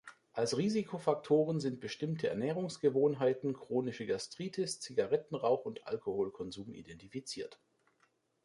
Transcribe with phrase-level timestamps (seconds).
[0.33, 7.59] Als Risikofaktoren sind bestimmte Ernährungsgewohnheiten, chronische Gastritis, Zigarettenrauch und Alkoholkonsum identifiziert.